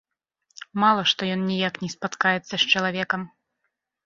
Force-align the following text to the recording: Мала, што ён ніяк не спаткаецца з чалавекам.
Мала, 0.83 1.03
што 1.11 1.21
ён 1.35 1.43
ніяк 1.51 1.77
не 1.83 1.91
спаткаецца 1.95 2.53
з 2.57 2.63
чалавекам. 2.73 3.21